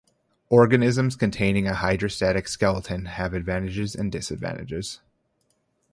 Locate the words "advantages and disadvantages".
3.35-4.99